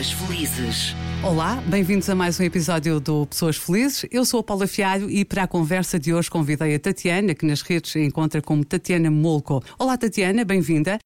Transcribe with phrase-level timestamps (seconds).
[0.00, 0.96] Pessoas Felizes.
[1.22, 4.06] Olá, bem-vindos a mais um episódio do Pessoas Felizes.
[4.10, 7.44] Eu sou a Paula Fialho e para a conversa de hoje convidei a Tatiana, que
[7.44, 9.62] nas redes se encontra como Tatiana Molko.
[9.78, 10.98] Olá, Tatiana, bem-vinda.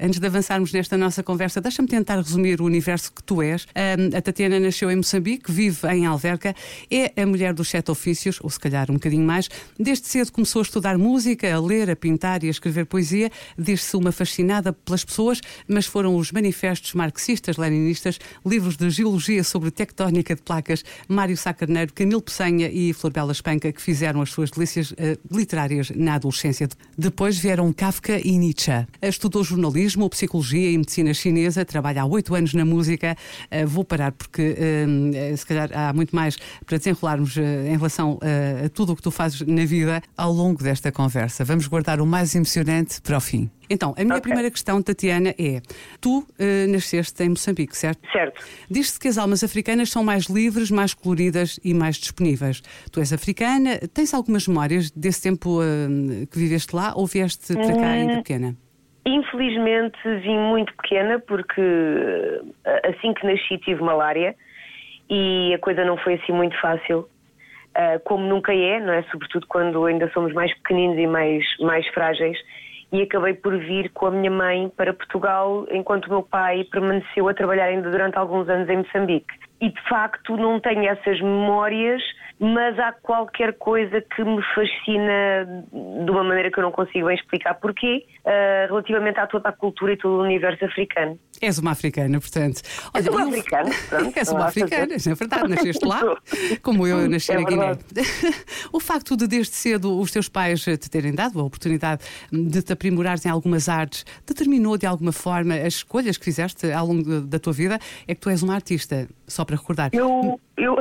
[0.00, 3.66] Antes de avançarmos nesta nossa conversa, deixa-me tentar resumir o universo que tu és.
[3.74, 6.54] Um, a Tatiana nasceu em Moçambique, vive em Alverca,
[6.88, 9.48] é a mulher dos sete ofícios, ou se calhar um bocadinho mais.
[9.76, 13.28] Desde cedo começou a estudar música, a ler, a pintar e a escrever poesia.
[13.58, 19.72] Diz-se uma fascinada pelas pessoas, mas foram os manifestos marxistas, leninistas, livros de geologia sobre
[19.72, 24.52] tectónica de placas, Mário Sá Carneiro, Camilo Peçanha e Florbela Espanca, que fizeram as suas
[24.52, 24.96] delícias uh,
[25.28, 26.68] literárias na adolescência.
[26.96, 28.86] Depois vieram Kafka e Nietzsche.
[29.02, 33.16] Estudou jornalismo jornalismo, psicologia e medicina chinesa, trabalha há oito anos na música.
[33.50, 38.18] Uh, vou parar porque uh, se calhar há muito mais para desenrolarmos em relação
[38.64, 41.44] a tudo o que tu fazes na vida ao longo desta conversa.
[41.44, 43.50] Vamos guardar o mais emocionante para o fim.
[43.70, 44.22] Então, a minha okay.
[44.22, 45.60] primeira questão, Tatiana, é:
[46.00, 46.26] tu
[46.68, 48.00] nasceste em Moçambique, certo?
[48.10, 48.42] Certo.
[48.70, 52.62] Diz-se que as almas africanas são mais livres, mais coloridas e mais disponíveis.
[52.90, 55.60] Tu és africana, tens algumas memórias desse tempo
[56.30, 58.56] que viveste lá ou vieste para cá ainda pequena?
[59.08, 64.36] Infelizmente vim muito pequena porque eh, assim que nasci tive malária
[65.08, 67.08] e a coisa não foi assim muito fácil,
[67.74, 69.02] eh, como nunca é, não é?
[69.04, 72.38] Sobretudo quando ainda somos mais pequeninos e mais, mais frágeis.
[72.92, 77.30] E acabei por vir com a minha mãe para Portugal, enquanto o meu pai permaneceu
[77.30, 79.34] a trabalhar ainda durante alguns anos em Moçambique.
[79.58, 82.02] E de facto não tenho essas memórias
[82.40, 85.64] mas há qualquer coisa que me fascina
[86.04, 89.52] de uma maneira que eu não consigo bem explicar porquê, uh, relativamente a toda a
[89.52, 91.18] cultura e todo o universo africano.
[91.40, 92.62] És uma africana, portanto.
[92.92, 94.16] Olha, És uma africana, pronto.
[94.18, 96.00] És uma africana, é verdade, nasceste lá,
[96.62, 97.78] como eu nasci é na Guiné.
[98.72, 102.72] o facto de desde cedo os teus pais te terem dado a oportunidade de te
[102.72, 107.38] aprimorares em algumas artes, determinou de alguma forma as escolhas que fizeste ao longo da
[107.38, 107.78] tua vida?
[108.06, 109.90] É que tu és uma artista, só para recordar.
[109.92, 110.76] Eu, eu,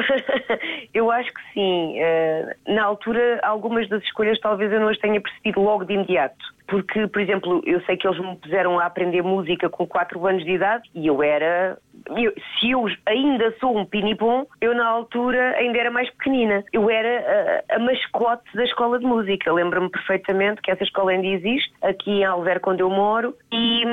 [0.94, 1.96] eu acho que sim.
[2.00, 6.58] Uh, na altura, algumas das escolhas talvez eu não as tenha percebido logo de imediato
[6.68, 10.44] porque, por exemplo, eu sei que eles me puseram a aprender música com 4 anos
[10.47, 11.78] de idade e eu era.
[12.16, 16.63] Eu, se eu ainda sou um pinipom, eu na altura ainda era mais pequenina.
[16.72, 19.52] Eu era a, a mascote da escola de música.
[19.52, 23.84] Lembro-me perfeitamente que essa escola ainda existe, aqui em Alver, onde eu moro, e,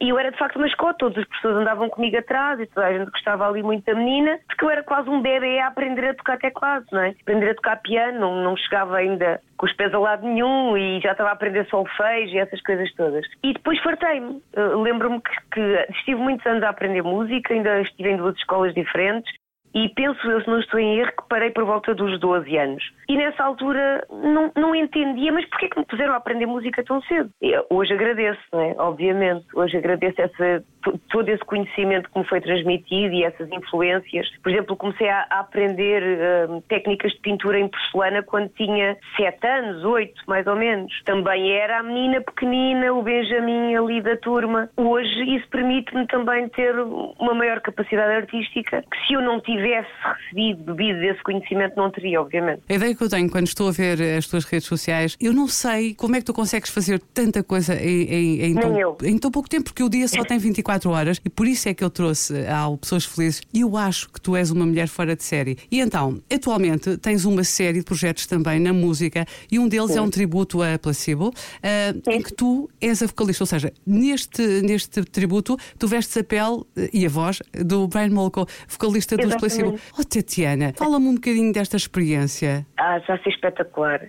[0.00, 0.98] eu era de facto mascote.
[0.98, 4.38] Todas as pessoas andavam comigo atrás e toda a gente gostava ali muito da menina,
[4.48, 7.14] porque eu era quase um bebê a aprender a tocar teclado, não é?
[7.22, 11.00] Aprender a tocar piano, não, não chegava ainda com os pés a lado nenhum e
[11.00, 13.26] já estava a aprender solfejo e essas coisas todas.
[13.42, 14.40] E depois fartei-me.
[14.56, 19.30] Lembro-me que, que estive muitos anos a aprender música, ainda estive em duas escolas diferentes
[19.74, 22.82] e penso eu, se não estou em erro, que parei por volta dos 12 anos.
[23.08, 27.00] E nessa altura não, não entendia, mas porquê que me puseram a aprender música tão
[27.02, 27.30] cedo?
[27.68, 28.74] Hoje agradeço, não é?
[28.78, 29.46] obviamente.
[29.54, 30.64] Hoje agradeço essa,
[31.10, 34.28] todo esse conhecimento que me foi transmitido e essas influências.
[34.42, 39.46] Por exemplo, comecei a, a aprender uh, técnicas de pintura em porcelana quando tinha 7
[39.46, 40.92] anos, 8 mais ou menos.
[41.04, 44.68] Também era a menina pequenina, o Benjamin ali da turma.
[44.76, 49.88] Hoje isso permite-me também ter uma maior capacidade artística que se eu não tivesse tivesse
[50.02, 52.62] recebido, bebido desse conhecimento, não teria, obviamente.
[52.68, 55.46] A ideia que eu tenho quando estou a ver as tuas redes sociais, eu não
[55.46, 59.30] sei como é que tu consegues fazer tanta coisa em, em, em, tão, em tão,
[59.30, 61.90] pouco tempo, porque o dia só tem 24 horas e por isso é que eu
[61.90, 65.58] trouxe ao Pessoas Felizes e eu acho que tu és uma mulher fora de série.
[65.70, 69.98] E então, atualmente tens uma série de projetos também na música e um deles Sim.
[69.98, 74.42] é um tributo a Placebo, uh, em que tu és a vocalista, ou seja, neste,
[74.62, 76.62] neste tributo tu vestes a pele
[76.92, 79.49] e a voz do Brian Molko, vocalista dos Placebo
[79.98, 82.64] Oh, Tatiana, fala-me um bocadinho desta experiência.
[82.78, 84.00] Ah, já sei espetacular.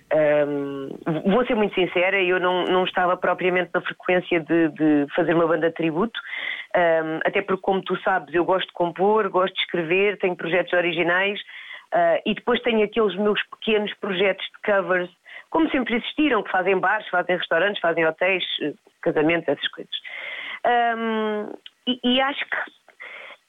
[0.48, 0.90] Um,
[1.32, 5.48] vou ser muito sincera, eu não, não estava propriamente na frequência de, de fazer uma
[5.48, 6.20] banda de tributo,
[6.76, 10.74] um, até porque, como tu sabes, eu gosto de compor, gosto de escrever, tenho projetos
[10.74, 11.40] originais
[11.94, 15.10] uh, e depois tenho aqueles meus pequenos projetos de covers,
[15.50, 18.44] como sempre existiram, que fazem bares, fazem restaurantes, fazem hotéis,
[19.02, 19.94] casamentos, essas coisas.
[20.66, 21.52] Um,
[21.88, 22.58] e, e acho que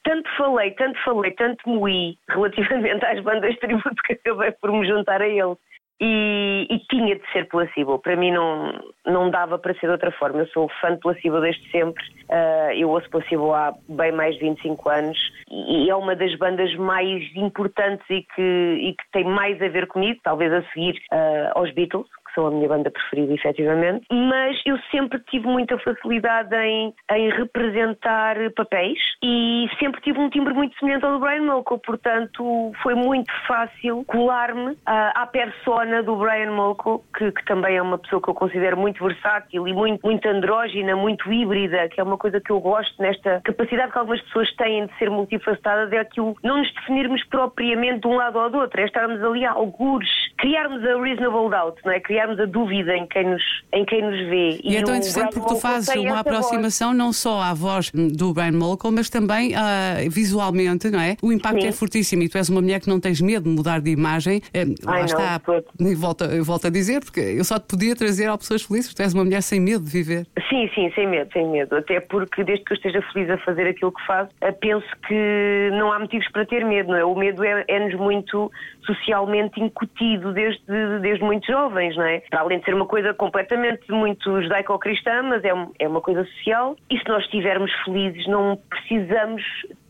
[0.05, 4.87] tanto falei, tanto falei, tanto moí relativamente às bandas de tributo que acabei por me
[4.87, 5.57] juntar a ele.
[6.05, 7.97] E, e, tinha de ser Placebo.
[7.97, 8.73] Para mim não,
[9.07, 10.41] não dava para ser de outra forma.
[10.41, 12.03] Eu sou fã de Placebo desde sempre.
[12.29, 15.19] Uh, eu ouço Placebo há bem mais de 25 anos
[15.49, 19.87] e é uma das bandas mais importantes e que, e que tem mais a ver
[19.87, 24.58] comigo, talvez a seguir uh, aos Beatles, que são a minha banda preferida, efetivamente, mas
[24.64, 30.76] eu sempre tive muita facilidade em, em representar papéis e sempre tive um timbre muito
[30.79, 36.52] semelhante ao do Brian Molko, portanto foi muito fácil colar-me à, à persona do Brian
[36.52, 40.26] Molko, que, que, também é uma pessoa que eu considero muito versátil e muito, muito
[40.26, 44.50] andrógina, muito híbrida, que é uma coisa que eu gosto nesta capacidade que algumas pessoas
[44.56, 48.58] têm de ser multifacetadas, é aquilo não nos definirmos propriamente de um lado ou do
[48.58, 52.00] outro, é estarmos ali a algures, criarmos a reasonable doubt, não é?
[52.23, 53.43] Criarmos a dúvida em quem nos,
[53.73, 54.61] em quem nos vê.
[54.63, 58.33] E, e é tão interessante porque tu fazes uma aproximação não só à voz do
[58.33, 61.17] Brian Molko, mas também uh, visualmente, não é?
[61.23, 61.69] O impacto Sim.
[61.69, 64.41] é fortíssimo e tu és uma mulher que não tens medo de mudar de imagem.
[64.55, 65.41] É, lá Ai, está,
[65.79, 68.95] não, volto, eu volto a dizer, porque eu só te podia trazer ao Pessoas Felizes,
[68.95, 70.27] tu és uma mulher sem medo de viver.
[70.49, 71.77] Sim, sim, sem medo, sem medo.
[71.77, 75.71] Até porque desde que eu esteja feliz a fazer aquilo que faço, eh, penso que
[75.73, 77.05] não há motivos para ter medo, não é?
[77.05, 78.51] O medo é-nos é muito
[78.85, 80.63] socialmente incutido desde,
[81.01, 82.12] desde muito jovens, não é?
[82.31, 86.76] Para além de ser uma coisa completamente muito judaico-cristã, mas é, é uma coisa social.
[86.91, 89.43] E se nós estivermos felizes, não precisamos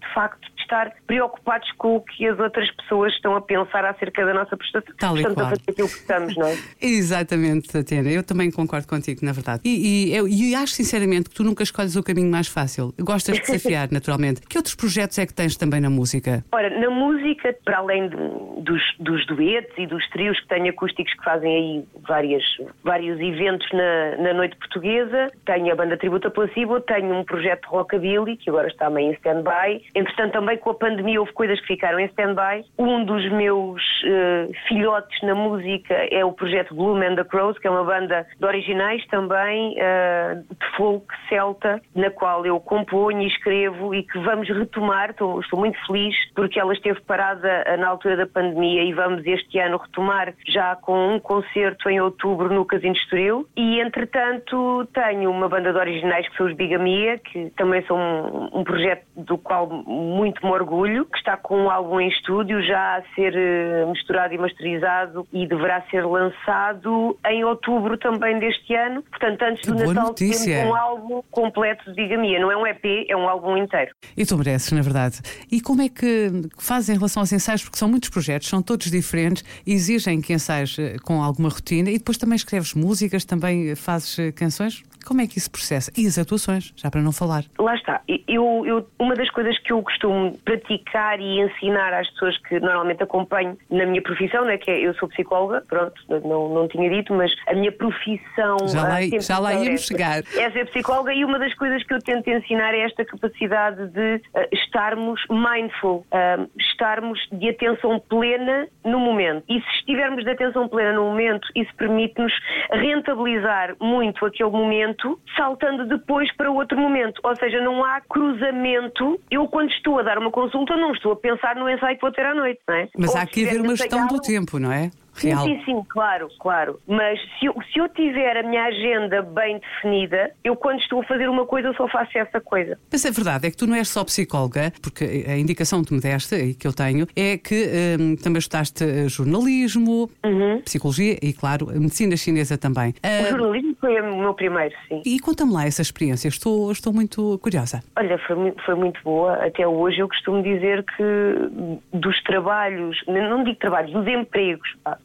[0.03, 4.33] de facto estar preocupados com o que as outras pessoas estão a pensar acerca da
[4.33, 4.95] nossa prestação.
[4.99, 5.47] Tal e qual.
[5.47, 6.57] a fazer aquilo que estamos, não é?
[6.81, 8.11] Exatamente, Tatiana.
[8.11, 9.61] Eu também concordo contigo, na verdade.
[9.65, 12.95] E, e, eu, e acho sinceramente que tu nunca escolhes o caminho mais fácil.
[12.99, 14.41] Gostas de desafiar, naturalmente.
[14.49, 16.43] Que outros projetos é que tens também na música?
[16.51, 18.17] Ora, na música, para além de,
[18.63, 22.43] dos, dos duetos e dos trios que tenho acústicos que fazem aí várias,
[22.83, 27.69] vários eventos na, na noite portuguesa, tenho a banda Tributa Placebo, tenho um projeto de
[27.69, 31.67] rockabilly que agora está meio em stand-by, Entretanto, também com a pandemia houve coisas que
[31.67, 32.65] ficaram em stand-by.
[32.79, 37.67] Um dos meus uh, filhotes na música é o projeto Blue Man the Crows, que
[37.67, 43.27] é uma banda de originais também, uh, de folk celta, na qual eu componho e
[43.27, 45.11] escrevo e que vamos retomar.
[45.11, 49.27] Estou, estou muito feliz porque ela esteve parada uh, na altura da pandemia e vamos
[49.27, 53.49] este ano retomar já com um concerto em outubro no Casino de Estoril.
[53.57, 58.61] E, entretanto, tenho uma banda de originais que são os Bigamia, que também são um,
[58.61, 63.03] um projeto do qual muito orgulho, que está com um álbum em estúdio já a
[63.15, 69.03] ser eh, misturado e masterizado e deverá ser lançado em outubro também deste ano.
[69.03, 70.57] Portanto, antes do Natal notícia.
[70.57, 72.41] temos um álbum completo de Digamia.
[72.41, 73.95] Não é um EP, é um álbum inteiro.
[74.17, 75.21] E tu mereces, na verdade.
[75.51, 77.63] E como é que fazes em relação aos ensaios?
[77.63, 81.99] Porque são muitos projetos, são todos diferentes, exigem que ensaies eh, com alguma rotina e
[81.99, 84.83] depois também escreves músicas, também fazes eh, canções?
[85.05, 85.93] Como é que isso processa?
[85.97, 87.45] E as atuações, já para não falar.
[87.59, 88.01] Lá está.
[88.29, 93.03] Eu, eu, uma das coisas que eu costumo praticar e ensinar às pessoas que normalmente
[93.03, 97.15] acompanho na minha profissão, né, que é, eu sou psicóloga, pronto, não, não tinha dito,
[97.15, 98.57] mas a minha profissão.
[98.69, 100.23] Já lá, uh, já lá íamos chegar.
[100.37, 104.17] É ser psicóloga e uma das coisas que eu tento ensinar é esta capacidade de
[104.17, 109.45] uh, estarmos mindful, uh, estarmos de atenção plena no momento.
[109.49, 112.33] E se estivermos de atenção plena no momento, isso permite-nos
[112.73, 117.21] rentabilizar muito aquele momento momento, saltando depois para outro momento.
[117.25, 119.21] Ou seja, não há cruzamento.
[119.31, 122.13] Eu, quando estou a dar uma consulta, não estou a pensar no ensaio que vou
[122.13, 122.89] ter à noite, não é?
[122.97, 124.91] Mas Ou há que haver uma gestão do tempo, não é?
[125.15, 125.45] Real.
[125.45, 126.81] Sim, sim, sim, claro, claro.
[126.87, 131.05] Mas se eu, se eu tiver a minha agenda bem definida, eu quando estou a
[131.05, 132.79] fazer uma coisa, eu só faço essa coisa.
[132.91, 135.95] Mas é verdade, é que tu não és só psicóloga, porque a indicação que tu
[135.95, 137.69] me deste e que eu tenho é que
[138.01, 140.61] hum, também estudaste eh, jornalismo, uhum.
[140.63, 142.95] psicologia e, claro, medicina chinesa também.
[143.03, 145.03] O uh, jornalismo foi o meu primeiro, sim.
[145.05, 147.83] E conta-me lá essa experiência, estou, estou muito curiosa.
[147.97, 149.35] Olha, foi, foi muito boa.
[149.45, 154.99] Até hoje eu costumo dizer que dos trabalhos, não digo trabalhos, dos empregos, pá,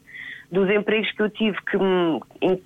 [0.51, 1.77] dos empregos que eu tive que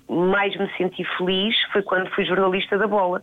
[0.08, 3.22] mais me senti feliz foi quando fui jornalista da bola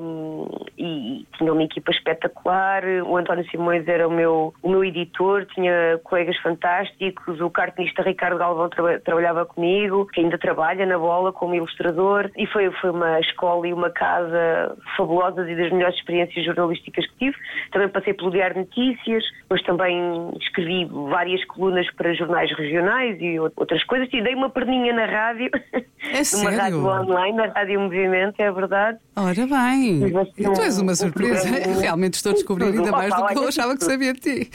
[0.00, 0.46] um,
[0.78, 2.82] e tinha uma equipa espetacular.
[3.06, 7.40] O António Simões era o meu, o meu editor, tinha colegas fantásticos.
[7.40, 12.30] O cartunista Ricardo Galvão tra trabalhava comigo, que ainda trabalha na bola como ilustrador.
[12.36, 17.18] E foi, foi uma escola e uma casa fabulosas e das melhores experiências jornalísticas que
[17.18, 17.36] tive.
[17.72, 23.82] Também passei pelo Diário Notícias, depois também escrevi várias colunas para jornais regionais e outras
[23.84, 24.08] coisas.
[24.12, 28.98] E dei uma perninha na rádio, é numa rádio online, na Rádio Movimento, é verdade.
[29.16, 30.02] Ora bem.
[30.36, 31.48] E tu és uma surpresa.
[31.80, 34.50] Realmente estou a descobrir ainda mais do que eu achava que sabia de ti.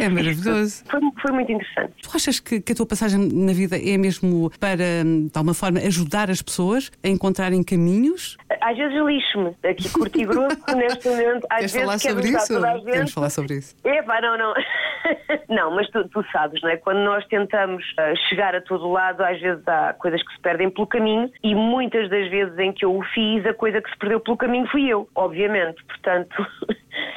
[0.00, 0.84] É maravilhoso.
[0.90, 1.92] Foi, foi, muito interessante.
[2.02, 5.78] Tu achas que, que, a tua passagem na vida é mesmo para, de alguma forma,
[5.80, 8.36] ajudar as pessoas a encontrarem caminhos?
[8.60, 11.46] Às vezes lixo-me, aqui curto e grosso, neste momento.
[11.50, 12.84] Às Queres vezes falar sobre isso?
[12.84, 13.76] Queremos falar sobre isso.
[13.84, 14.54] Epá, não, não.
[15.48, 16.76] não, mas tu, tu, sabes, não é?
[16.76, 20.70] Quando nós tentamos uh, chegar a todo lado, às vezes há coisas que se perdem
[20.70, 23.98] pelo caminho e muitas das vezes em que eu o fiz, a coisa que se
[23.98, 25.82] perdeu pelo caminho fui eu, obviamente.
[25.84, 26.46] Portanto, uh,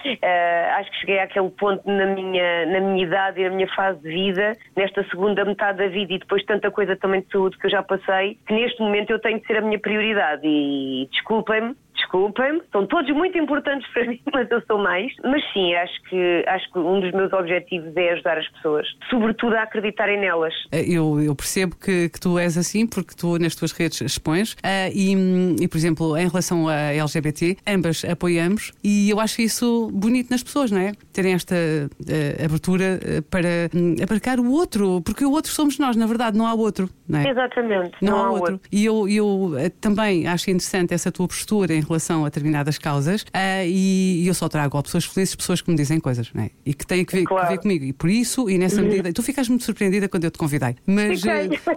[0.80, 4.10] acho que cheguei àquele ponto na minha, na minha idade e na minha fase de
[4.10, 7.72] vida, nesta segunda metade da vida e depois tanta coisa também de saúde que eu
[7.72, 10.42] já passei, que neste momento eu tenho de ser a minha prioridade.
[10.46, 15.12] E desculpem-me, desculpem-me, são todos muito importantes para mim, mas eu sou mais.
[15.24, 19.56] Mas sim, acho que, acho que um dos meus objetivos é ajudar as pessoas, sobretudo
[19.56, 20.54] a acreditarem nelas.
[20.72, 24.54] Eh, eu, eu percebo que, que, tu és assim, porque tu nas tuas redes expões,
[24.54, 25.14] uh, e,
[25.62, 30.44] e, por exemplo, em relação a LGBT, ambas apoiamos, e eu acho isso bonito nas
[30.44, 30.94] pessoas, não é?
[31.12, 36.06] Terem esta uh, abertura para um, abarcar o outro, porque o outro somos nós, na
[36.06, 37.30] verdade, não há outro, não é?
[37.30, 38.54] Exatamente, não, não há outro.
[38.54, 38.70] outro.
[38.72, 43.66] E eu, eu também acho interessante essa tua postura em relação a determinadas causas uh,
[43.66, 46.50] e, eu só trago a pessoas felizes, pessoas que me dizem coisas, não é?
[46.66, 47.48] E que têm que ver, claro.
[47.48, 47.86] que ver comigo.
[47.86, 48.88] E por isso, e nessa uhum.
[48.88, 51.28] medida, tu ficas muito surpreendida quando eu te convidei, mas uh,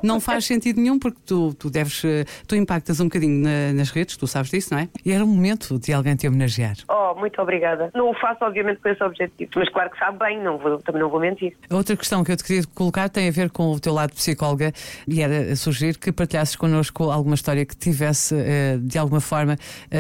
[0.03, 2.09] não faz sentido nenhum porque tu, tu deves, uh,
[2.47, 4.89] tu impactas um bocadinho na, nas redes, tu sabes disso, não é?
[5.05, 6.77] E era o momento de alguém te homenagear.
[6.89, 7.91] Oh, muito obrigada.
[7.95, 11.01] Não o faço, obviamente, com esse objetivo, mas claro que sabe bem, não vou, também
[11.01, 11.55] não vou mentir.
[11.71, 14.73] Outra questão que eu te queria colocar tem a ver com o teu lado psicóloga
[15.07, 18.35] e era sugerir que partilhasses connosco alguma história que tivesse,
[18.81, 19.57] de alguma forma,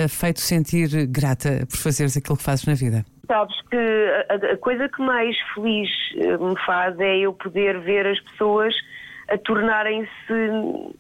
[0.08, 3.04] feito sentir grata por fazeres aquilo que fazes na vida?
[3.26, 3.76] Sabes que
[4.28, 8.75] a, a coisa que mais feliz eh, me faz é eu poder ver as pessoas
[9.28, 10.08] a tornarem-se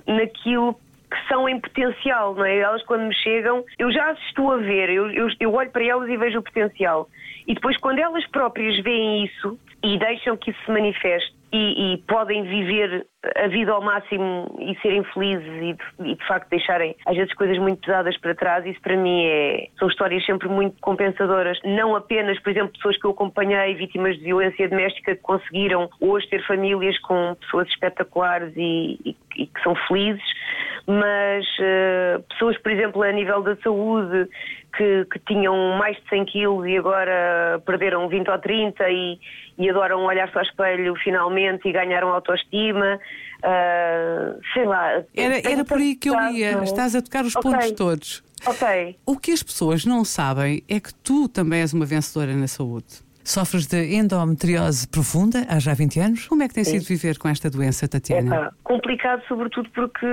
[0.06, 2.58] naquilo que são em potencial, não é?
[2.58, 5.84] Elas quando me chegam, eu já as estou a ver, eu, eu, eu olho para
[5.84, 7.08] elas e vejo o potencial.
[7.46, 11.98] E depois quando elas próprias veem isso e deixam que isso se manifeste, e, e,
[12.08, 16.96] podem viver a vida ao máximo e serem felizes e de, e de, facto deixarem
[17.06, 20.76] às vezes coisas muito pesadas para trás, isso para mim é, são histórias sempre muito
[20.80, 21.58] compensadoras.
[21.64, 26.28] Não apenas, por exemplo, pessoas que eu acompanhei, vítimas de violência doméstica, que conseguiram hoje
[26.28, 30.24] ter famílias com pessoas espetaculares e, e, que são felizes,
[30.86, 34.28] mas uh, pessoas, por exemplo, a nível da saúde,
[34.74, 39.18] que, que, tinham mais de 100 quilos e agora perderam 20 ou 30 e,
[39.58, 42.98] e adoram olhar-se ao espelho finalmente e ganharam autoestima.
[43.38, 45.02] Uh, sei lá.
[45.14, 46.62] Era, era por aí que eu ia.
[46.62, 47.50] Estás a tocar os okay.
[47.50, 48.24] pontos todos.
[48.46, 48.98] Ok.
[49.04, 53.05] O que as pessoas não sabem é que tu também és uma vencedora na saúde.
[53.26, 56.28] Sofres de endometriose profunda há já 20 anos.
[56.28, 56.78] Como é que tem Sim.
[56.78, 58.36] sido viver com esta doença, Tatiana?
[58.36, 60.06] É, complicado, sobretudo porque,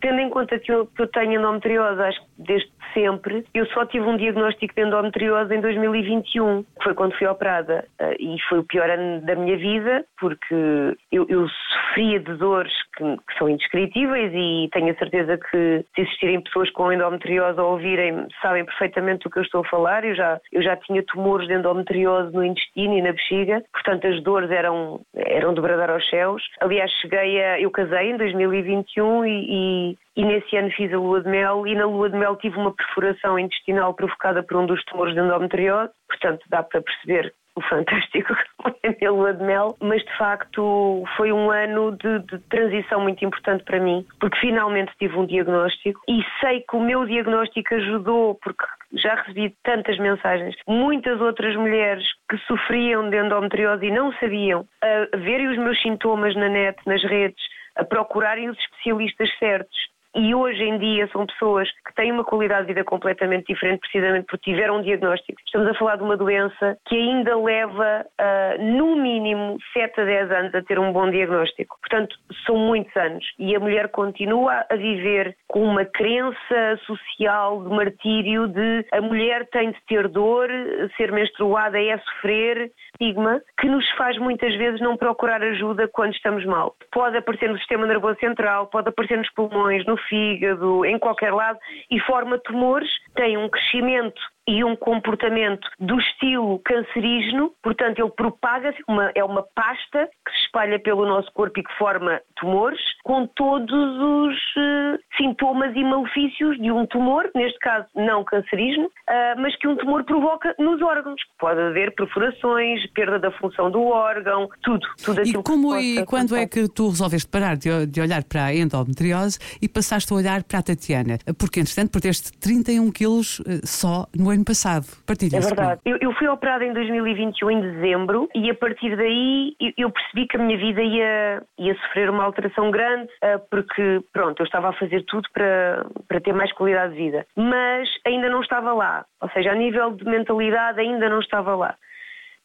[0.00, 3.84] tendo em conta que eu, que eu tenho endometriose, acho que desde sempre, eu só
[3.84, 7.84] tive um diagnóstico de endometriose em 2021, que foi quando fui operada.
[7.98, 12.72] Eh, e foi o pior ano da minha vida, porque eu, eu sofria de dores
[12.96, 17.64] que, que, são indescritíveis e tenho a certeza que se existirem pessoas com endometriose a
[17.64, 20.04] ouvirem, sabem perfeitamente do que eu estou a falar.
[20.04, 24.22] Eu já, eu já tinha tumores de endometriose no intestino e na bexiga, portanto as
[24.22, 26.42] dores eram, eram de bradar aos céus.
[26.60, 27.60] Aliás, cheguei a.
[27.60, 31.74] Eu casei em 2021 e, e, e nesse ano fiz a lua de mel e
[31.74, 35.92] na lua de mel tive uma perfuração intestinal provocada por um dos tumores de endometriose,
[36.08, 40.16] portanto dá para perceber o fantástico que foi a minha lua de mel, mas de
[40.16, 45.26] facto foi um ano de, de, transição muito importante para mim, porque finalmente tive um
[45.26, 48.64] diagnóstico e sei que o meu diagnóstico ajudou, porque
[48.96, 55.16] já recebi tantas mensagens, muitas outras mulheres que sofriam de endometriose e não sabiam, a
[55.16, 57.42] verem os meus sintomas na net, nas redes,
[57.76, 62.66] a procurarem os especialistas certos e hoje em dia são pessoas que têm uma qualidade
[62.66, 65.40] de vida completamente diferente, precisamente porque tiveram um diagnóstico.
[65.44, 70.30] Estamos a falar de uma doença que ainda leva, uh, no mínimo, 7 a 10
[70.30, 71.78] anos a ter um bom diagnóstico.
[71.80, 72.16] Portanto,
[72.46, 73.24] são muitos anos.
[73.38, 79.48] E a mulher continua a viver com uma crença social de martírio de a mulher
[79.50, 80.48] tem de ter dor,
[80.96, 86.44] ser menstruada é sofrer, estigma que nos faz muitas vezes não procurar ajuda quando estamos
[86.44, 86.74] mal.
[86.92, 91.58] Pode aparecer no sistema nervoso central, pode aparecer nos pulmões, no fígado, em qualquer lado
[91.90, 98.78] e forma tumores, tem um crescimento e um comportamento do estilo cancerígeno, portanto ele propaga-se,
[99.14, 103.72] é uma pasta que se espalha pelo nosso corpo e que forma tumores, com todos
[103.72, 109.66] os uh, sintomas e malefícios de um tumor, neste caso não cancerígeno, uh, mas que
[109.66, 111.20] um tumor provoca nos órgãos.
[111.38, 116.06] Pode haver perfurações, perda da função do órgão, tudo, tudo aquilo e como que E
[116.06, 120.16] quando é que tu resolveste parar de, de olhar para a endometriose e passaste a
[120.16, 121.18] olhar para a Tatiana?
[121.38, 124.84] Porque, entretanto, perdeste 31 quilos uh, só no ano passado.
[125.06, 125.80] Partilha É verdade.
[125.84, 130.26] Eu, eu, fui operada em 2021, em dezembro, e a partir daí eu, eu percebi
[130.26, 134.70] que a minha vida ia, ia sofrer uma alteração grande, uh, porque, pronto, eu estava
[134.70, 137.26] a fazer tudo para, para ter mais qualidade de vida.
[137.36, 139.04] Mas ainda não estava lá.
[139.20, 141.74] Ou seja, a nível de mentalidade, ainda não estava lá.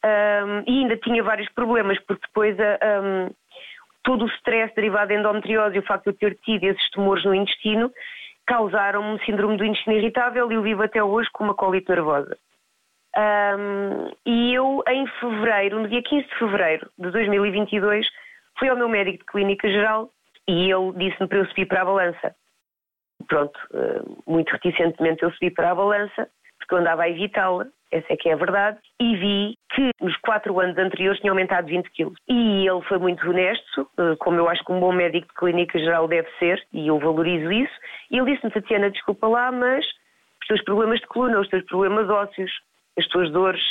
[0.04, 3.30] um, e ainda tinha vários problemas, porque depois um,
[4.02, 7.24] todo o stress derivado da endometriose e o facto de eu ter tido esses tumores
[7.24, 7.90] no intestino
[8.50, 12.36] causaram-me síndrome do intestino irritável e eu vivo até hoje com uma colite nervosa.
[13.16, 18.04] Um, e eu, em fevereiro, no dia 15 de fevereiro de 2022,
[18.58, 20.10] fui ao meu médico de clínica geral
[20.48, 22.34] e ele disse-me para eu subir para a balança.
[23.28, 26.28] Pronto, uh, muito reticentemente eu subi para a balança,
[26.58, 30.16] porque eu andava a evitá-la, essa é que é a verdade, e vi que nos
[30.18, 32.18] quatro anos anteriores tinha aumentado 20 quilos.
[32.28, 35.78] E ele foi muito honesto, uh, como eu acho que um bom médico de clínica
[35.78, 37.74] geral deve ser, e eu valorizo isso,
[38.10, 39.84] e ele disse-me, Tatiana, desculpa lá, mas
[40.40, 42.52] os teus problemas de coluna, os teus problemas ósseos,
[42.98, 43.62] as tuas dores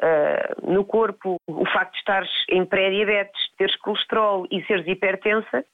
[0.00, 5.64] uh, no corpo, o facto de estares em pré-diabetes, teres colesterol e seres hipertensa,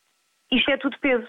[0.50, 1.28] isto é tudo peso.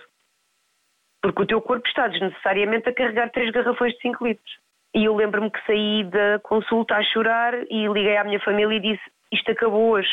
[1.22, 4.60] Porque o teu corpo está desnecessariamente a carregar três garrafões de 5 litros.
[4.94, 8.80] E eu lembro-me que saí da consulta a chorar e liguei à minha família e
[8.80, 10.10] disse: Isto acabou hoje.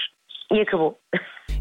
[0.53, 0.99] E acabou.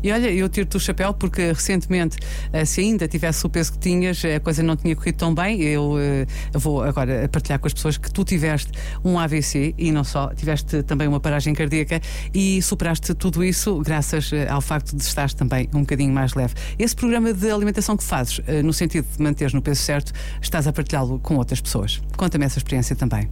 [0.03, 2.17] E olha, eu tiro-te o chapéu porque recentemente,
[2.53, 5.61] eh, se ainda tivesse o peso que tinhas, a coisa não tinha corrido tão bem.
[5.61, 8.71] Eu uh, vou agora partilhar com as pessoas que tu tiveste
[9.03, 11.99] um AVC e não só, tiveste também uma paragem cardíaca
[12.33, 16.53] e superaste tudo isso graças eh, ao facto de estares também um bocadinho mais leve.
[16.77, 20.73] Esse programa de alimentação que fazes, no sentido de manteres no peso certo, estás a
[20.73, 22.01] partilhá-lo com outras pessoas.
[22.15, 23.29] Conta-me essa experiência também.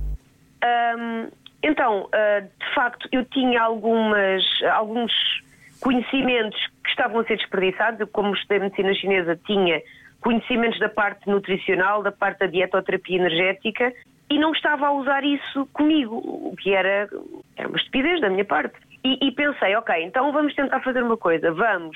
[0.64, 1.30] Um,
[1.64, 4.44] então, uh, de facto, eu tinha algumas,
[4.74, 5.12] alguns
[5.82, 8.00] conhecimentos que estavam a ser desperdiçados.
[8.00, 9.82] Eu, como estudei medicina chinesa, tinha
[10.22, 13.94] conhecimentos da parte nutricional, da parte da dietoterapia energética
[14.30, 17.08] e não estava a usar isso comigo, o que era,
[17.56, 18.76] era uma estupidez da minha parte.
[19.04, 21.96] E, e pensei, ok, então vamos tentar fazer uma coisa, vamos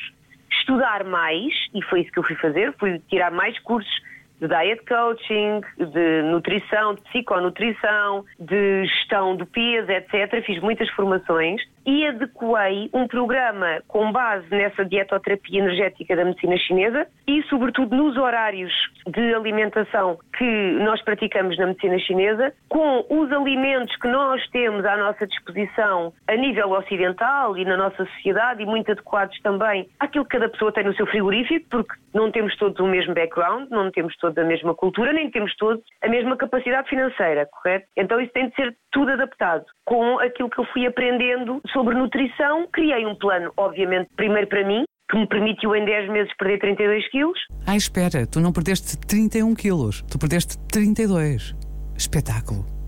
[0.51, 3.91] estudar mais, e foi isso que eu fui fazer, fui tirar mais cursos
[4.39, 10.45] de diet coaching, de nutrição, de psiconutrição, de gestão do peso, etc.
[10.45, 17.07] Fiz muitas formações e adequei um programa com base nessa dietoterapia energética da medicina chinesa
[17.27, 18.71] e, sobretudo, nos horários
[19.07, 24.97] de alimentação que nós praticamos na medicina chinesa, com os alimentos que nós temos à
[24.97, 30.37] nossa disposição a nível ocidental e na nossa sociedade e muito adequados também àquilo que
[30.37, 34.15] cada pessoa tem no seu frigorífico, porque não temos todos o mesmo background, não temos
[34.17, 37.87] todos a mesma cultura, nem temos todos a mesma capacidade financeira, correto?
[37.95, 39.65] Então isso tem de ser tudo adaptado.
[39.89, 44.83] Com aquilo que eu fui aprendendo sobre nutrição, criei um plano, obviamente, primeiro para mim,
[45.09, 47.39] que me permitiu em 10 meses perder 32 quilos.
[47.65, 51.55] Ah, espera, tu não perdeste 31 quilos, tu perdeste 32.
[51.97, 52.78] Espetáculo.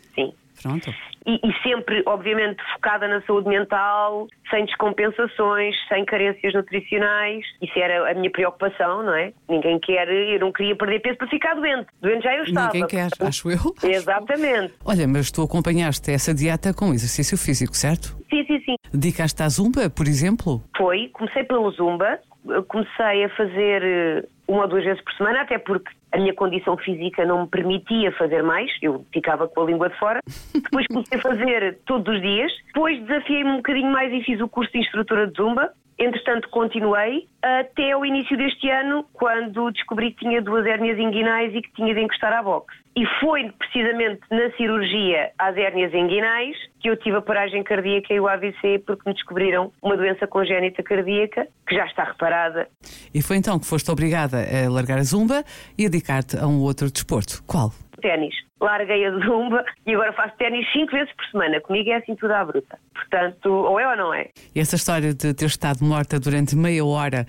[0.61, 0.91] Pronto
[1.25, 7.45] e, e, sempre, obviamente, focada na saúde mental, sem descompensações, sem carências nutricionais.
[7.61, 9.31] Isso era a minha preocupação, não é?
[9.47, 11.87] Ninguém quer, eu não queria perder peso para ficar doente.
[12.01, 12.73] Doente já eu estava.
[12.73, 13.59] Ninguém quer, acho eu.
[13.83, 14.73] Exatamente.
[14.83, 18.17] Olha, mas tu acompanhaste essa dieta com exercício físico, certo?
[18.29, 18.75] Sim, sim, sim.
[18.91, 20.63] Dedicaste à Zumba, por exemplo?
[20.77, 22.19] Foi, comecei pelo Zumba,
[22.67, 26.75] comecei a fazer eh, uma ou duas vezes por semana, até porque a minha condição
[26.77, 30.19] física não me permitia fazer mais, eu ficava com a língua de fora.
[30.53, 32.51] Depois comecei a fazer todos os dias.
[32.67, 35.71] Depois desafiei-me um bocadinho mais e fiz o curso de instrutora de Zumba.
[36.01, 41.61] Entretanto, continuei até o início deste ano, quando descobri que tinha duas hérnias inguinais e
[41.61, 42.75] que tinha de encostar à boxe.
[42.95, 48.19] E foi precisamente na cirurgia às hérnias inguinais que eu tive a paragem cardíaca e
[48.19, 52.67] o AVC porque me descobriram uma doença congénita cardíaca que já está reparada.
[53.13, 55.43] E foi então que foste obrigada a largar a zumba
[55.77, 57.43] e a dedicar-te a um outro desporto.
[57.45, 57.71] Qual?
[58.01, 58.35] Ténis.
[58.59, 61.61] Larguei a zumba e agora faço ténis cinco vezes por semana.
[61.61, 62.77] Comigo é assim tudo à bruta.
[62.93, 64.29] Portanto, ou é ou não é?
[64.53, 67.25] E essa história de ter estado morta durante meia hora.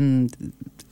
[0.00, 0.26] Hum,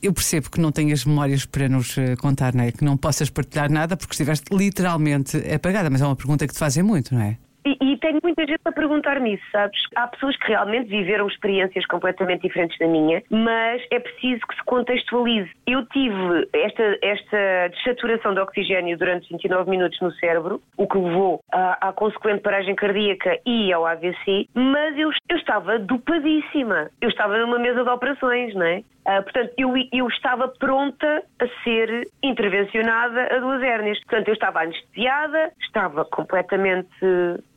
[0.01, 2.71] eu percebo que não tenhas memórias para nos eh, contar, não é?
[2.71, 6.59] Que não possas partilhar nada porque estiveste literalmente apagada, mas é uma pergunta que te
[6.59, 7.37] fazem muito, não é?
[7.65, 9.79] E, e, tenho muita gente a perguntar-me isso, sabes?
[9.95, 14.63] Há pessoas que realmente viveram experiências completamente diferentes da minha, mas é preciso que se
[14.65, 15.49] contextualize.
[15.65, 21.39] Eu tive esta, esta desaturação de oxigênio durante 29 minutos no cérebro, o que levou
[21.51, 26.89] à, à consequente paragem cardíaca e ao AVC, mas eu, eu estava dopadíssima.
[27.01, 28.83] Eu estava numa mesa de operações, não é?
[29.05, 33.99] Uh, portanto, eu, eu, estava pronta a ser intervencionada a duas hérnias.
[34.01, 36.89] Portanto, eu estava anestesiada, estava completamente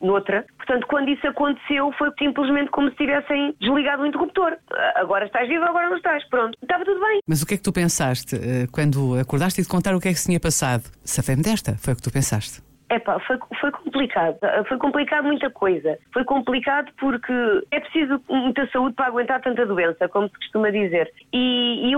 [0.00, 0.44] noutra.
[0.56, 4.52] Portanto, quando isso aconteceu, foi simplesmente como se tivessem desligado o interruptor.
[4.52, 6.26] Uh, agora estás viva, agora não estás.
[6.28, 7.20] Pronto, estava tudo bem.
[7.26, 10.08] Mas o que é que tu pensaste uh, quando acordaste e te contaram o que
[10.08, 10.84] é que se tinha passado?
[11.04, 12.60] Safei-me desta, foi o que tu pensaste?
[12.88, 14.38] Epá, foi, foi complicado.
[14.68, 15.98] Foi complicado muita coisa.
[16.12, 17.32] Foi complicado porque
[17.72, 21.12] é preciso muita saúde para aguentar tanta doença, como se costuma dizer.
[21.32, 21.94] E, e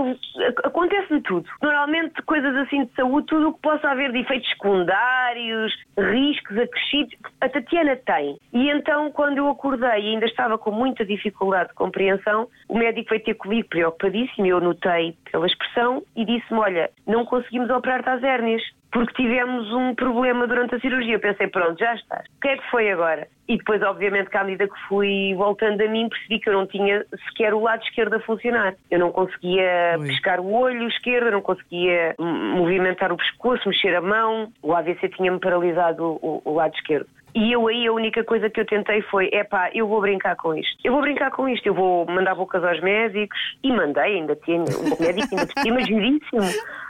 [0.63, 1.47] acontece-me tudo.
[1.61, 7.15] Normalmente, coisas assim de saúde, tudo o que possa haver de efeitos secundários, riscos acrescidos,
[7.39, 8.39] a Tatiana tem.
[8.51, 13.11] E então, quando eu acordei e ainda estava com muita dificuldade de compreensão, o médico
[13.11, 18.23] veio ter comigo preocupadíssimo, eu notei pela expressão e disse-me: Olha, não conseguimos operar-te às
[18.23, 21.15] hérnias porque tivemos um problema durante a cirurgia.
[21.15, 22.23] Eu pensei, pronto, já está.
[22.37, 23.27] O que é que foi agora?
[23.47, 26.67] E depois, obviamente, que à medida que fui voltando a mim, percebi que eu não
[26.67, 28.75] tinha sequer o lado esquerdo a funcionar.
[28.89, 30.07] Eu não conseguia Ui.
[30.07, 34.51] pescar o olho esquerdo, não conseguia movimentar o pescoço, mexer a mão.
[34.61, 37.07] O AVC tinha-me paralisado o, o lado esquerdo.
[37.33, 40.35] E eu aí a única coisa que eu tentei foi, é pá, eu vou brincar
[40.35, 40.77] com isto.
[40.83, 43.37] Eu vou brincar com isto, eu vou mandar bocas aos médicos.
[43.63, 44.63] E mandei, ainda tinha um
[44.99, 46.41] médico ainda por cima, giríssimo.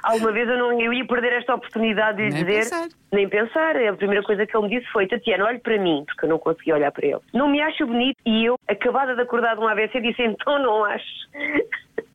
[0.04, 2.63] Alguma vez eu não eu ia perder esta oportunidade de dizer.
[2.63, 2.99] Pensar.
[3.12, 3.76] Nem pensar.
[3.76, 6.39] A primeira coisa que ele me disse foi, Tatiana, olhe para mim, porque eu não
[6.39, 7.19] conseguia olhar para ele.
[7.34, 8.17] Não me acho bonito.
[8.26, 11.06] E eu, acabada de acordar de um AVC, disse, então não acho.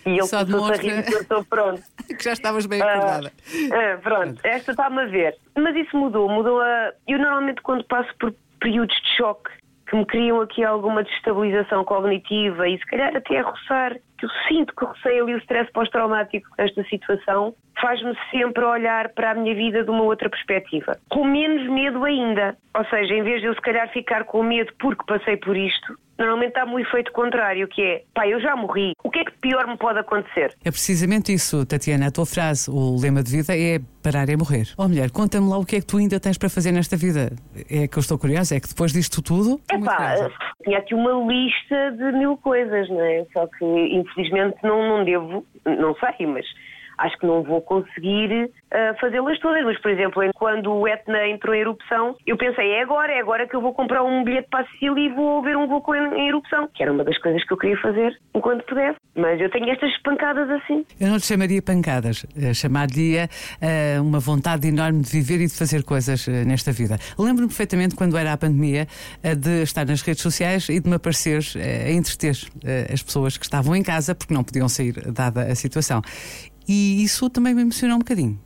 [0.07, 0.76] E ele Só demonstra...
[0.76, 1.83] a rir que eu estou pronto.
[2.07, 3.33] que já estavas bem acordada.
[3.52, 5.37] Uh, uh, pronto, esta está-me a ver.
[5.57, 6.92] Mas isso mudou, mudou a...
[7.09, 9.50] Eu normalmente quando passo por períodos de choque
[9.87, 14.31] que me criam aqui alguma destabilização cognitiva e se calhar até a roçar, que eu
[14.49, 19.55] sinto que rocei ali o stress pós-traumático desta situação, faz-me sempre olhar para a minha
[19.55, 20.97] vida de uma outra perspectiva.
[21.11, 22.57] Com menos medo ainda.
[22.75, 25.94] Ou seja, em vez de eu se calhar ficar com medo porque passei por isto,
[26.18, 29.33] normalmente há um efeito contrário, que é, pá, eu já morri, o que é que
[29.40, 30.55] pior me pode acontecer?
[30.64, 34.66] É precisamente isso, Tatiana, a tua frase, o lema de vida é parar é morrer.
[34.77, 36.96] Ó oh, mulher, conta-me lá o que é que tu ainda tens para fazer nesta
[36.96, 37.33] vida.
[37.70, 39.61] É que eu estou curiosa, é que depois disto tudo...
[39.70, 40.14] É pá,
[40.62, 43.24] tinha aqui uma lista de mil coisas, não é?
[43.33, 46.44] Só que infelizmente não, não devo, não sei, mas
[46.98, 49.64] acho que não vou conseguir uh, fazê-las todas.
[49.64, 53.48] Mas, por exemplo, quando o Etna entrou em erupção, eu pensei, é agora, é agora
[53.48, 56.20] que eu vou comprar um bilhete para a Sicília e vou ver um vulcão em,
[56.20, 58.98] em, erupção, que era uma das coisas que eu queria fazer enquanto pudesse.
[59.16, 60.85] Mas eu tenho estas pancadas assim.
[61.00, 65.57] Eu não te chamaria pancadas, eh, chamaria uh, uma vontade enorme de viver e de
[65.57, 66.98] fazer coisas uh, nesta vida.
[67.18, 68.87] Lembro-me perfeitamente quando era a pandemia
[69.22, 72.37] de estar nas redes sociais e de me aparecer a entreter
[72.92, 76.02] as pessoas que estavam em casa porque não podiam sair, dada a situação.
[76.66, 78.40] E isso também me emocionou um bocadinho.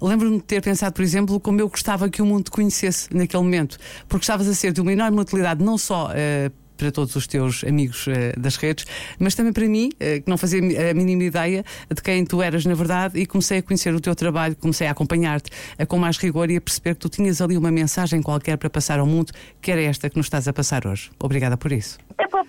[0.00, 3.42] Lembro-me de ter pensado, por exemplo, como eu gostava que o mundo te conhecesse naquele
[3.42, 3.76] momento,
[4.08, 7.62] porque estavas a ser de uma enorme utilidade, não só uh, para todos os teus
[7.64, 8.86] amigos uh, das redes,
[9.18, 10.58] mas também para mim, uh, que não fazia
[10.90, 11.62] a mínima ideia
[11.94, 14.92] de quem tu eras na verdade, e comecei a conhecer o teu trabalho, comecei a
[14.92, 15.50] acompanhar-te
[15.86, 19.00] com mais rigor e a perceber que tu tinhas ali uma mensagem qualquer para passar
[19.00, 21.10] ao mundo, que era esta que nos estás a passar hoje.
[21.22, 21.98] Obrigada por isso.
[22.16, 22.42] É, pá,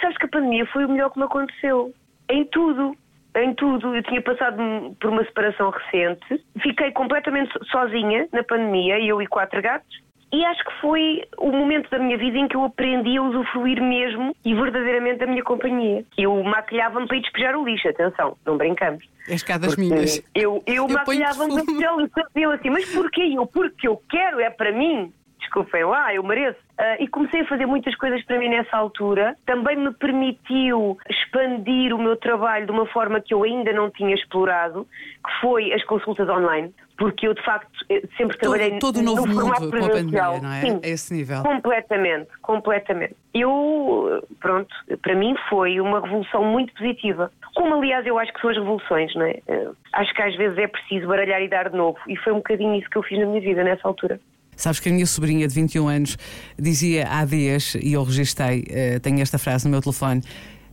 [0.00, 1.92] sabes que a pandemia foi o melhor que me aconteceu.
[2.30, 2.96] Em tudo
[3.36, 3.94] em tudo.
[3.94, 4.56] Eu tinha passado
[5.00, 10.08] por uma separação recente, fiquei completamente sozinha na pandemia, eu e quatro gatos.
[10.30, 13.82] E acho que foi o momento da minha vida em que eu aprendi a usufruir
[13.82, 16.04] mesmo e verdadeiramente da minha companhia.
[16.18, 19.02] Eu maquilhava-me para ir despejar o lixo, atenção, não brincamos.
[19.26, 20.22] As cadas minhas.
[20.34, 22.14] Eu, eu, eu maquilhava-me para despejar o lixo.
[22.34, 23.22] Eu assim, mas porquê?
[23.34, 25.10] Eu, porque eu quero, é para mim
[25.48, 26.58] desculpem lá, eu mereço.
[26.78, 29.36] Uh, e comecei a fazer muitas coisas para mim nessa altura.
[29.44, 34.14] Também me permitiu expandir o meu trabalho de uma forma que eu ainda não tinha
[34.14, 34.86] explorado,
[35.24, 36.72] que foi as consultas online.
[36.96, 37.70] Porque eu, de facto,
[38.16, 40.40] sempre trabalhei todo, todo no novo formato mundo presencial.
[40.40, 40.60] Não é?
[40.60, 41.42] Sim, a esse nível.
[41.42, 43.16] Completamente, completamente.
[43.32, 47.30] Eu, pronto, para mim foi uma revolução muito positiva.
[47.54, 49.40] Como, aliás, eu acho que são as revoluções, não é?
[49.48, 51.98] Uh, acho que às vezes é preciso baralhar e dar de novo.
[52.08, 54.20] E foi um bocadinho isso que eu fiz na minha vida nessa altura.
[54.58, 56.18] Sabes que a minha sobrinha de 21 anos
[56.58, 60.20] dizia há dias, e eu registrei, uh, tenho esta frase no meu telefone.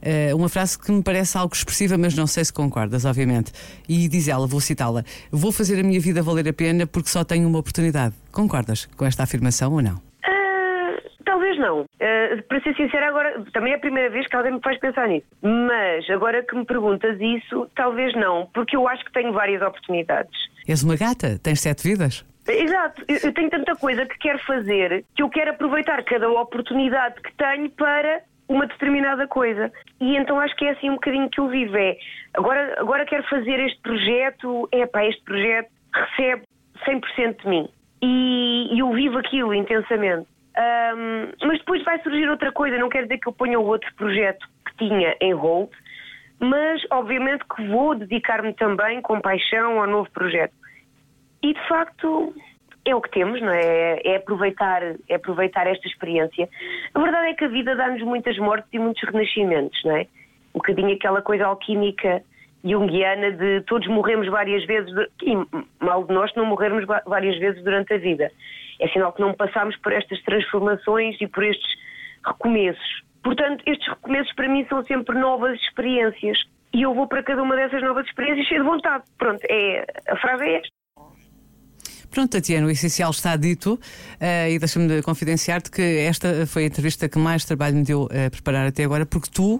[0.01, 3.51] Uh, uma frase que me parece algo expressiva, mas não sei se concordas, obviamente.
[3.87, 7.23] E diz ela, vou citá-la: Vou fazer a minha vida valer a pena porque só
[7.23, 8.15] tenho uma oportunidade.
[8.31, 9.95] Concordas com esta afirmação ou não?
[9.95, 11.81] Uh, talvez não.
[11.81, 15.07] Uh, para ser sincera, agora também é a primeira vez que alguém me faz pensar
[15.07, 15.27] nisso.
[15.43, 20.33] Mas agora que me perguntas isso, talvez não, porque eu acho que tenho várias oportunidades.
[20.67, 22.25] És uma gata, tens sete vidas.
[22.47, 27.33] Exato, eu tenho tanta coisa que quero fazer que eu quero aproveitar cada oportunidade que
[27.35, 29.71] tenho para uma determinada coisa.
[29.99, 31.75] E então acho que é assim um bocadinho que eu vivo.
[31.75, 31.97] É,
[32.35, 36.43] agora, agora quero fazer este projeto, é pá, este projeto recebe
[36.87, 37.69] 100% de mim.
[38.01, 40.27] E, e eu vivo aquilo intensamente.
[40.57, 43.93] Um, mas depois vai surgir outra coisa, não quer dizer que eu ponha o outro
[43.95, 45.69] projeto que tinha em hold,
[46.39, 50.53] mas obviamente que vou dedicar-me também com paixão ao novo projeto.
[51.43, 52.33] E de facto
[52.85, 53.99] é o que temos, não é?
[54.03, 56.47] É aproveitar, é aproveitar esta experiência.
[56.93, 60.07] A verdade é que a vida dá-nos muitas mortes e muitos renascimentos, não é?
[60.53, 62.23] Um bocadinho aquela coisa alquímica
[62.63, 65.35] junguiana de todos morremos várias vezes e
[65.83, 68.31] mal de nós não morrermos várias vezes durante a vida.
[68.79, 71.75] É sinal que não passamos por estas transformações e por estes
[72.25, 73.03] recomeços.
[73.23, 76.37] Portanto, estes recomeços para mim são sempre novas experiências
[76.73, 79.03] e eu vou para cada uma dessas novas experiências cheio de vontade.
[79.17, 80.74] Pronto, é, a frase é esta.
[82.15, 87.09] Pronto, Tatiana, o essencial está dito uh, e deixa-me confidenciar-te que esta foi a entrevista
[87.09, 89.59] que mais trabalho me deu a preparar até agora, porque tu,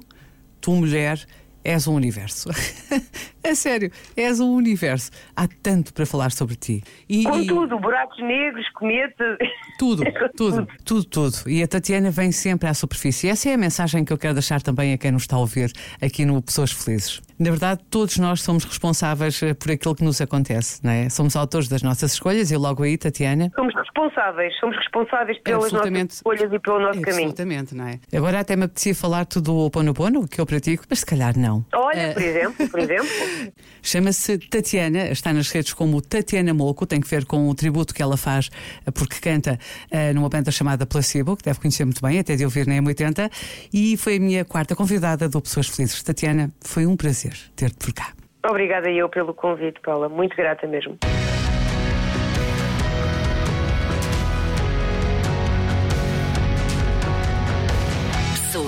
[0.62, 1.20] tu mulher,
[1.66, 2.50] és um universo.
[3.44, 5.10] é sério, és um universo.
[5.36, 6.84] Há tanto para falar sobre ti.
[7.10, 7.48] E, Com e...
[7.48, 9.38] tudo, buracos negros, cometas.
[9.78, 10.04] Tudo,
[10.38, 11.50] tudo, tudo, tudo.
[11.50, 13.28] E a Tatiana vem sempre à superfície.
[13.28, 15.70] Essa é a mensagem que eu quero deixar também a quem nos está a ouvir
[16.02, 17.22] aqui no Pessoas Felizes.
[17.38, 21.10] Na verdade, todos nós somos responsáveis eh, por aquilo que nos acontece, não é?
[21.10, 23.52] Somos autores das nossas escolhas e logo aí, Tatiana.
[23.54, 23.75] Somos
[24.06, 27.30] responsáveis, somos responsáveis pelas nossas escolhas e pelo nosso caminho.
[27.30, 28.00] Absolutamente, não é?
[28.16, 31.66] Agora até me apetecia falar-te do Oponopono, que eu pratico, mas se calhar não.
[31.74, 32.14] Olha, uh...
[32.14, 33.08] por exemplo, por exemplo.
[33.82, 38.02] Chama-se Tatiana, está nas redes como Tatiana Moco, tem que ver com o tributo que
[38.02, 38.50] ela faz,
[38.86, 39.60] eh, porque canta
[39.92, 43.30] uh, numa banda chamada Placebo, que deve conhecer muito bem, até de ouvir na M80,
[43.74, 46.02] e foi a minha quarta convidada do Pessoas Felizes.
[46.04, 48.14] Tatiana, foi um prazer ter-te por cá.
[48.48, 50.08] Obrigada eu pelo convite, Paula.
[50.08, 50.98] Muito grata mesmo.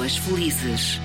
[0.07, 1.01] Pessoas felizes.